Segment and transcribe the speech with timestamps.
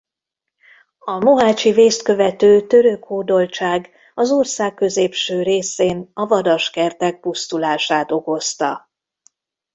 [0.99, 8.89] A mohácsi vészt követő török hódoltság az ország középső részén a vadaskertek pusztulását okozta.